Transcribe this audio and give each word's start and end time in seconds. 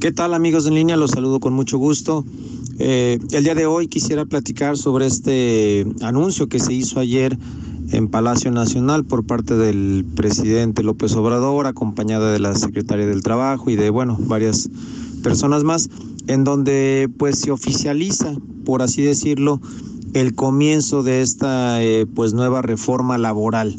¿Qué 0.00 0.10
tal 0.10 0.34
amigos 0.34 0.66
en 0.66 0.74
línea? 0.74 0.96
Los 0.96 1.12
saludo 1.12 1.38
con 1.38 1.52
mucho 1.52 1.78
gusto. 1.78 2.24
Eh, 2.78 3.18
el 3.30 3.44
día 3.44 3.54
de 3.54 3.66
hoy 3.66 3.86
quisiera 3.86 4.24
platicar 4.24 4.76
sobre 4.76 5.06
este 5.06 5.86
anuncio 6.00 6.48
que 6.48 6.58
se 6.58 6.72
hizo 6.72 6.98
ayer 6.98 7.38
en 7.92 8.08
Palacio 8.08 8.50
Nacional 8.50 9.04
por 9.04 9.24
parte 9.24 9.54
del 9.54 10.04
presidente 10.16 10.82
López 10.82 11.14
Obrador, 11.14 11.66
acompañada 11.66 12.32
de 12.32 12.40
la 12.40 12.54
secretaria 12.56 13.06
del 13.06 13.22
Trabajo 13.22 13.70
y 13.70 13.76
de, 13.76 13.90
bueno, 13.90 14.16
varias 14.18 14.70
personas 15.22 15.62
más, 15.62 15.88
en 16.26 16.42
donde 16.42 17.08
pues 17.18 17.38
se 17.38 17.52
oficializa, 17.52 18.34
por 18.64 18.82
así 18.82 19.02
decirlo, 19.02 19.60
el 20.14 20.34
comienzo 20.34 21.02
de 21.02 21.20
esta 21.20 21.82
eh, 21.82 22.06
pues 22.06 22.32
nueva 22.32 22.62
reforma 22.62 23.18
laboral. 23.18 23.76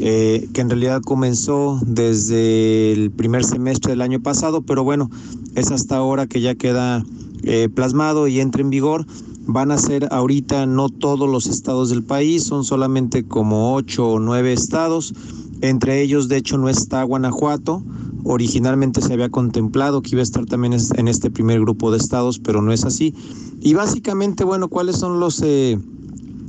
Eh, 0.00 0.48
que 0.52 0.62
en 0.62 0.70
realidad 0.70 1.02
comenzó 1.02 1.78
desde 1.84 2.92
el 2.92 3.10
primer 3.10 3.44
semestre 3.44 3.92
del 3.92 4.00
año 4.00 4.20
pasado, 4.22 4.62
pero 4.62 4.84
bueno, 4.84 5.10
es 5.54 5.70
hasta 5.70 5.96
ahora 5.96 6.26
que 6.26 6.40
ya 6.40 6.54
queda 6.54 7.04
eh, 7.42 7.68
plasmado 7.68 8.26
y 8.26 8.40
entra 8.40 8.62
en 8.62 8.70
vigor. 8.70 9.06
Van 9.44 9.70
a 9.70 9.78
ser 9.78 10.08
ahorita 10.12 10.66
no 10.66 10.88
todos 10.88 11.28
los 11.28 11.46
estados 11.46 11.90
del 11.90 12.02
país, 12.02 12.44
son 12.44 12.64
solamente 12.64 13.24
como 13.24 13.74
ocho 13.74 14.08
o 14.08 14.18
nueve 14.18 14.52
estados. 14.52 15.14
Entre 15.60 16.02
ellos, 16.02 16.28
de 16.28 16.36
hecho, 16.38 16.58
no 16.58 16.68
está 16.68 17.02
Guanajuato. 17.02 17.82
Originalmente 18.24 19.00
se 19.00 19.12
había 19.12 19.30
contemplado 19.30 20.00
que 20.00 20.10
iba 20.12 20.20
a 20.20 20.22
estar 20.22 20.46
también 20.46 20.74
en 20.74 21.08
este 21.08 21.30
primer 21.30 21.60
grupo 21.60 21.90
de 21.90 21.98
estados, 21.98 22.38
pero 22.38 22.62
no 22.62 22.72
es 22.72 22.84
así. 22.84 23.14
Y 23.60 23.74
básicamente, 23.74 24.44
bueno, 24.44 24.68
¿cuáles 24.68 24.96
son 24.96 25.20
los, 25.20 25.42
eh, 25.44 25.78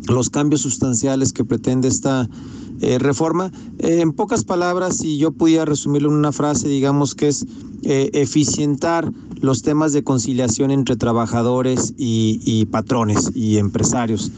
los 0.07 0.29
cambios 0.29 0.61
sustanciales 0.61 1.33
que 1.33 1.45
pretende 1.45 1.87
esta 1.87 2.29
eh, 2.81 2.99
reforma. 2.99 3.51
Eh, 3.79 4.01
en 4.01 4.11
pocas 4.11 4.43
palabras, 4.43 4.97
si 4.97 5.17
yo 5.17 5.31
pudiera 5.31 5.65
resumirlo 5.65 6.09
en 6.09 6.15
una 6.15 6.31
frase, 6.31 6.67
digamos 6.67 7.15
que 7.15 7.29
es 7.29 7.45
eh, 7.83 8.09
eficientar 8.13 9.11
los 9.39 9.61
temas 9.61 9.93
de 9.93 10.03
conciliación 10.03 10.71
entre 10.71 10.95
trabajadores 10.95 11.93
y, 11.97 12.65
patrones 12.71 13.31
y 13.35 13.57
empresarios. 13.57 14.31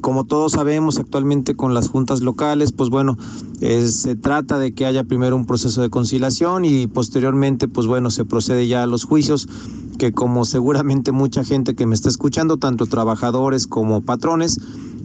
Como 0.00 0.24
todos 0.24 0.52
sabemos 0.52 0.98
actualmente 0.98 1.54
con 1.54 1.74
las 1.74 1.88
juntas 1.88 2.20
locales, 2.20 2.72
pues 2.72 2.90
bueno, 2.90 3.16
se 3.60 4.16
trata 4.16 4.58
de 4.58 4.74
que 4.74 4.86
haya 4.86 5.04
primero 5.04 5.36
un 5.36 5.46
proceso 5.46 5.82
de 5.82 5.90
conciliación 5.90 6.64
y 6.64 6.86
posteriormente, 6.86 7.68
pues 7.68 7.86
bueno, 7.86 8.10
se 8.10 8.24
procede 8.24 8.68
ya 8.68 8.82
a 8.82 8.86
los 8.86 9.04
juicios 9.04 9.48
que 9.96 10.12
como 10.12 10.44
seguramente 10.44 11.12
mucha 11.12 11.44
gente 11.44 11.74
que 11.74 11.86
me 11.86 11.94
está 11.94 12.08
escuchando, 12.08 12.58
tanto 12.58 12.86
trabajadores 12.86 13.66
como 13.66 14.02
patrones, 14.02 14.60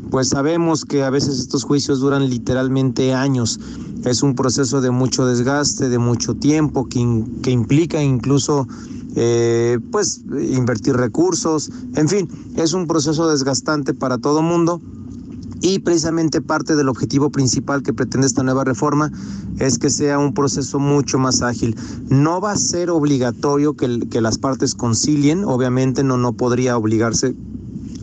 pues 0.10 0.30
sabemos 0.30 0.84
que 0.84 1.04
a 1.04 1.10
veces 1.10 1.40
estos 1.40 1.64
juicios 1.64 2.02
duran 2.02 2.30
literalmente 2.30 3.14
años. 3.14 3.60
Es 4.04 4.24
un 4.24 4.36
proceso 4.36 4.82
de 4.82 4.92
mucho 4.92 5.26
desgaste, 5.26 5.88
de 5.88 5.98
mucho 5.98 6.36
tiempo, 6.36 6.88
que, 6.88 7.24
que 7.42 7.52
implica 7.52 8.04
incluso 8.04 8.68
eh, 9.16 9.80
pues 9.92 10.22
invertir 10.32 10.96
recursos, 10.96 11.72
en 11.96 12.08
fin, 12.08 12.30
es 12.56 12.74
un 12.74 12.88
proceso 12.88 13.30
desgastante 13.30 13.94
para 13.94 14.18
todo 14.18 14.42
mundo. 14.42 14.82
Y 15.64 15.78
precisamente 15.78 16.42
parte 16.42 16.76
del 16.76 16.90
objetivo 16.90 17.30
principal 17.30 17.84
que 17.84 17.94
pretende 17.94 18.26
esta 18.26 18.42
nueva 18.42 18.64
reforma 18.64 19.12
es 19.60 19.78
que 19.78 19.92
sea 19.92 20.18
un 20.18 20.34
proceso 20.34 20.80
mucho 20.80 21.20
más 21.20 21.44
ágil. 21.44 21.76
No 22.10 22.42
va 22.42 22.54
a 22.54 22.58
ser 22.58 22.90
obligatorio 22.90 23.76
que, 23.76 24.00
que 24.10 24.22
las 24.22 24.40
partes 24.40 24.74
concilien, 24.74 25.44
obviamente 25.46 26.04
no, 26.04 26.18
no 26.18 26.34
podría 26.34 26.78
obligarse 26.78 27.36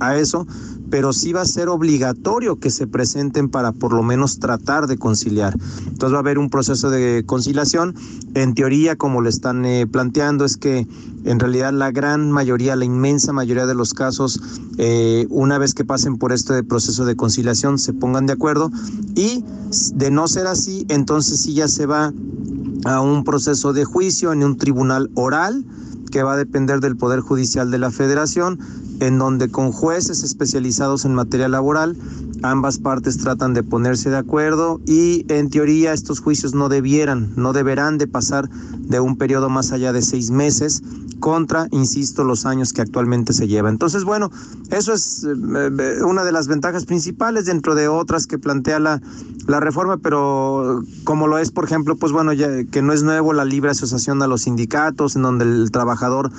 a 0.00 0.16
eso, 0.16 0.46
pero 0.90 1.12
sí 1.12 1.32
va 1.32 1.42
a 1.42 1.46
ser 1.46 1.68
obligatorio 1.68 2.58
que 2.58 2.70
se 2.70 2.86
presenten 2.86 3.48
para 3.48 3.72
por 3.72 3.92
lo 3.92 4.02
menos 4.02 4.38
tratar 4.38 4.86
de 4.86 4.96
conciliar. 4.96 5.54
Entonces 5.86 6.12
va 6.12 6.18
a 6.18 6.20
haber 6.20 6.38
un 6.38 6.50
proceso 6.50 6.90
de 6.90 7.24
conciliación. 7.26 7.94
En 8.34 8.54
teoría, 8.54 8.96
como 8.96 9.20
lo 9.20 9.28
están 9.28 9.64
eh, 9.64 9.86
planteando, 9.86 10.44
es 10.44 10.56
que 10.56 10.86
en 11.24 11.40
realidad 11.40 11.72
la 11.72 11.90
gran 11.90 12.30
mayoría, 12.30 12.76
la 12.76 12.84
inmensa 12.84 13.32
mayoría 13.32 13.66
de 13.66 13.74
los 13.74 13.92
casos, 13.92 14.40
eh, 14.78 15.26
una 15.30 15.58
vez 15.58 15.74
que 15.74 15.84
pasen 15.84 16.16
por 16.16 16.32
este 16.32 16.62
proceso 16.62 17.04
de 17.04 17.16
conciliación, 17.16 17.78
se 17.78 17.92
pongan 17.92 18.26
de 18.26 18.32
acuerdo 18.32 18.70
y 19.14 19.44
de 19.94 20.10
no 20.10 20.28
ser 20.28 20.46
así, 20.46 20.86
entonces 20.88 21.40
sí 21.40 21.54
ya 21.54 21.68
se 21.68 21.86
va 21.86 22.12
a 22.84 23.00
un 23.00 23.24
proceso 23.24 23.72
de 23.72 23.84
juicio 23.84 24.32
en 24.32 24.42
un 24.44 24.56
tribunal 24.56 25.10
oral 25.14 25.64
que 26.10 26.22
va 26.22 26.34
a 26.34 26.36
depender 26.36 26.80
del 26.80 26.96
Poder 26.96 27.20
Judicial 27.20 27.70
de 27.70 27.78
la 27.78 27.90
Federación, 27.90 28.58
en 29.00 29.18
donde 29.18 29.50
con 29.50 29.72
jueces 29.72 30.22
especializados 30.22 31.04
en 31.04 31.14
materia 31.14 31.48
laboral, 31.48 31.96
ambas 32.42 32.78
partes 32.78 33.18
tratan 33.18 33.54
de 33.54 33.62
ponerse 33.62 34.10
de 34.10 34.16
acuerdo 34.16 34.80
y 34.86 35.24
en 35.28 35.50
teoría 35.50 35.92
estos 35.92 36.20
juicios 36.20 36.54
no 36.54 36.68
debieran, 36.68 37.32
no 37.36 37.52
deberán 37.52 37.98
de 37.98 38.06
pasar 38.06 38.48
de 38.50 39.00
un 39.00 39.16
periodo 39.16 39.48
más 39.48 39.72
allá 39.72 39.92
de 39.92 40.02
seis 40.02 40.30
meses 40.30 40.82
contra, 41.18 41.66
insisto, 41.72 42.24
los 42.24 42.46
años 42.46 42.72
que 42.72 42.80
actualmente 42.80 43.32
se 43.32 43.48
lleva. 43.48 43.68
Entonces, 43.68 44.04
bueno, 44.04 44.30
eso 44.70 44.92
es 44.92 45.24
eh, 45.24 45.28
eh, 45.78 46.02
una 46.04 46.24
de 46.24 46.32
las 46.32 46.48
ventajas 46.48 46.84
principales 46.84 47.46
dentro 47.46 47.74
de 47.74 47.88
otras 47.88 48.26
que 48.26 48.38
plantea 48.38 48.78
la, 48.78 49.00
la 49.46 49.60
reforma, 49.60 49.96
pero 49.96 50.82
como 51.04 51.26
lo 51.26 51.38
es, 51.38 51.50
por 51.50 51.64
ejemplo, 51.64 51.96
pues 51.96 52.12
bueno, 52.12 52.32
ya 52.32 52.64
que 52.64 52.82
no 52.82 52.92
es 52.92 53.02
nuevo 53.02 53.32
la 53.32 53.44
libre 53.44 53.70
asociación 53.70 54.22
a 54.22 54.26
los 54.26 54.42
sindicatos, 54.42 55.16
en 55.16 55.22
donde 55.22 55.44
el 55.44 55.70
trabajador 55.70 56.30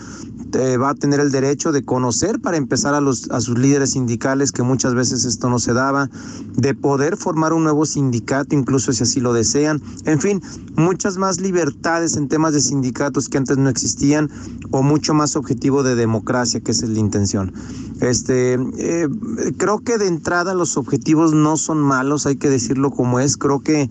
eh, 0.53 0.77
va 0.77 0.89
a 0.89 0.95
tener 0.95 1.19
el 1.19 1.31
derecho 1.31 1.71
de 1.71 1.83
conocer 1.83 2.39
para 2.39 2.57
empezar 2.57 2.93
a, 2.93 3.01
los, 3.01 3.29
a 3.31 3.41
sus 3.41 3.57
líderes 3.57 3.91
sindicales, 3.91 4.51
que 4.51 4.63
muchas 4.63 4.93
veces 4.93 5.25
esto 5.25 5.49
no 5.49 5.59
se 5.59 5.73
daba, 5.73 6.09
de 6.55 6.73
poder 6.73 7.17
formar 7.17 7.53
un 7.53 7.63
nuevo 7.63 7.85
sindicato, 7.85 8.55
incluso 8.55 8.93
si 8.93 9.03
así 9.03 9.19
lo 9.19 9.33
desean, 9.33 9.81
en 10.05 10.19
fin, 10.19 10.41
muchas 10.75 11.17
más 11.17 11.39
libertades 11.39 12.17
en 12.17 12.27
temas 12.27 12.53
de 12.53 12.61
sindicatos 12.61 13.29
que 13.29 13.37
antes 13.37 13.57
no 13.57 13.69
existían 13.69 14.29
o 14.71 14.81
mucho 14.81 15.13
más 15.13 15.35
objetivo 15.35 15.83
de 15.83 15.95
democracia, 15.95 16.59
que 16.59 16.71
esa 16.71 16.85
es 16.85 16.91
la 16.91 16.99
intención. 16.99 17.53
Este, 18.01 18.53
eh, 18.77 19.07
creo 19.57 19.79
que 19.79 19.97
de 19.97 20.07
entrada 20.07 20.53
los 20.53 20.77
objetivos 20.77 21.33
no 21.33 21.57
son 21.57 21.79
malos, 21.79 22.25
hay 22.25 22.37
que 22.37 22.49
decirlo 22.49 22.91
como 22.91 23.19
es, 23.19 23.37
creo 23.37 23.59
que 23.59 23.89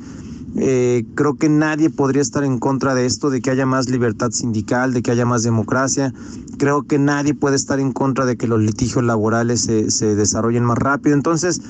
eh, 0.56 1.04
creo 1.14 1.34
que 1.34 1.48
nadie 1.48 1.91
podría 1.91 2.22
estar 2.22 2.44
en 2.44 2.59
contra 2.59 2.94
de 2.94 3.06
esto, 3.06 3.31
de 3.31 3.41
que 3.41 3.50
haya 3.50 3.66
más 3.66 3.88
libertad 3.88 4.31
sindical, 4.31 4.92
de 4.92 5.03
que 5.03 5.10
haya 5.10 5.26
más 5.26 5.42
democracia. 5.42 6.12
Creo 6.59 6.82
que 6.84 6.98
nadie 6.98 7.34
puede 7.34 7.56
estar 7.56 7.81
en 7.81 7.92
contra 7.92 8.26
de 8.26 8.36
que 8.36 8.48
los 8.48 8.60
litigios 8.60 9.04
laborales 9.04 9.60
se, 9.60 9.91
se 9.91 10.14
desarrollen 10.14 10.64
más 10.64 10.78
rápido. 10.78 11.14
Entonces, 11.14 11.60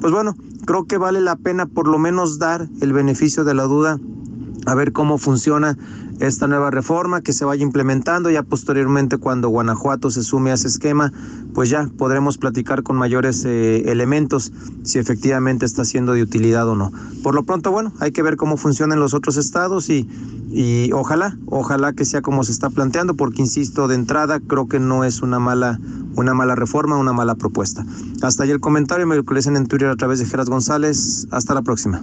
pues 0.00 0.12
bueno, 0.12 0.36
creo 0.64 0.84
que 0.86 0.98
vale 0.98 1.20
la 1.20 1.36
pena 1.36 1.66
por 1.66 1.88
lo 1.88 1.98
menos 1.98 2.38
dar 2.38 2.68
el 2.80 2.92
beneficio 2.92 3.44
de 3.44 3.54
la 3.54 3.64
duda 3.64 3.98
a 4.68 4.74
ver 4.74 4.92
cómo 4.92 5.16
funciona 5.16 5.78
esta 6.20 6.46
nueva 6.46 6.70
reforma 6.70 7.22
que 7.22 7.32
se 7.32 7.46
vaya 7.46 7.62
implementando. 7.62 8.30
Ya 8.30 8.42
posteriormente, 8.42 9.16
cuando 9.16 9.48
Guanajuato 9.48 10.10
se 10.10 10.22
sume 10.22 10.50
a 10.50 10.54
ese 10.54 10.68
esquema, 10.68 11.10
pues 11.54 11.70
ya 11.70 11.88
podremos 11.96 12.36
platicar 12.36 12.82
con 12.82 12.96
mayores 12.96 13.46
eh, 13.46 13.90
elementos 13.90 14.52
si 14.82 14.98
efectivamente 14.98 15.64
está 15.64 15.86
siendo 15.86 16.12
de 16.12 16.22
utilidad 16.22 16.68
o 16.68 16.76
no. 16.76 16.92
Por 17.22 17.34
lo 17.34 17.44
pronto, 17.44 17.70
bueno, 17.70 17.94
hay 17.98 18.12
que 18.12 18.22
ver 18.22 18.36
cómo 18.36 18.58
funcionan 18.58 19.00
los 19.00 19.14
otros 19.14 19.38
estados 19.38 19.88
y, 19.88 20.06
y 20.50 20.92
ojalá, 20.92 21.38
ojalá 21.46 21.94
que 21.94 22.04
sea 22.04 22.20
como 22.20 22.44
se 22.44 22.52
está 22.52 22.68
planteando, 22.68 23.14
porque 23.14 23.40
insisto, 23.40 23.88
de 23.88 23.94
entrada 23.94 24.38
creo 24.38 24.68
que 24.68 24.80
no 24.80 25.04
es 25.04 25.22
una 25.22 25.38
mala, 25.38 25.80
una 26.14 26.34
mala 26.34 26.54
reforma, 26.56 26.98
una 26.98 27.14
mala 27.14 27.36
propuesta. 27.36 27.86
Hasta 28.20 28.44
ahí 28.44 28.50
el 28.50 28.60
comentario, 28.60 29.06
me 29.06 29.16
lo 29.16 29.24
en 29.26 29.66
Twitter 29.66 29.88
a 29.88 29.96
través 29.96 30.18
de 30.18 30.26
Geras 30.26 30.50
González. 30.50 31.26
Hasta 31.30 31.54
la 31.54 31.62
próxima. 31.62 31.96